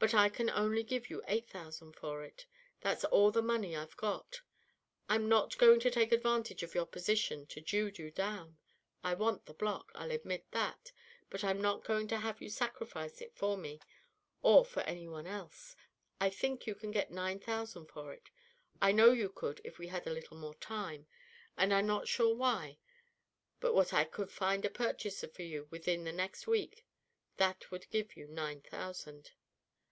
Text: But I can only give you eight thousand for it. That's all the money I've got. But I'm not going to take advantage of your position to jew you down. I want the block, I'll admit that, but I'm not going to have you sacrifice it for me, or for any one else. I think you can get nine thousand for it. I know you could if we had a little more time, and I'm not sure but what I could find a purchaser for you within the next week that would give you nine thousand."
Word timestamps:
But 0.00 0.14
I 0.14 0.30
can 0.30 0.48
only 0.48 0.82
give 0.82 1.10
you 1.10 1.22
eight 1.28 1.46
thousand 1.46 1.92
for 1.94 2.24
it. 2.24 2.46
That's 2.80 3.04
all 3.04 3.30
the 3.30 3.42
money 3.42 3.76
I've 3.76 3.98
got. 3.98 4.40
But 5.06 5.14
I'm 5.14 5.28
not 5.28 5.58
going 5.58 5.78
to 5.80 5.90
take 5.90 6.10
advantage 6.10 6.62
of 6.62 6.74
your 6.74 6.86
position 6.86 7.44
to 7.48 7.60
jew 7.60 7.92
you 7.94 8.10
down. 8.10 8.56
I 9.04 9.12
want 9.12 9.44
the 9.44 9.52
block, 9.52 9.92
I'll 9.94 10.10
admit 10.10 10.46
that, 10.52 10.90
but 11.28 11.44
I'm 11.44 11.60
not 11.60 11.84
going 11.84 12.08
to 12.08 12.16
have 12.16 12.40
you 12.40 12.48
sacrifice 12.48 13.20
it 13.20 13.34
for 13.34 13.58
me, 13.58 13.78
or 14.40 14.64
for 14.64 14.80
any 14.84 15.06
one 15.06 15.26
else. 15.26 15.76
I 16.18 16.30
think 16.30 16.66
you 16.66 16.74
can 16.74 16.90
get 16.92 17.10
nine 17.10 17.38
thousand 17.38 17.88
for 17.90 18.14
it. 18.14 18.30
I 18.80 18.92
know 18.92 19.10
you 19.12 19.28
could 19.28 19.60
if 19.64 19.78
we 19.78 19.88
had 19.88 20.06
a 20.06 20.14
little 20.14 20.38
more 20.38 20.54
time, 20.54 21.08
and 21.58 21.74
I'm 21.74 21.86
not 21.86 22.08
sure 22.08 22.34
but 23.60 23.74
what 23.74 23.92
I 23.92 24.04
could 24.04 24.30
find 24.32 24.64
a 24.64 24.70
purchaser 24.70 25.28
for 25.28 25.42
you 25.42 25.68
within 25.70 26.04
the 26.04 26.10
next 26.12 26.46
week 26.46 26.86
that 27.36 27.70
would 27.70 27.90
give 27.90 28.16
you 28.16 28.26
nine 28.26 28.62
thousand." 28.62 29.32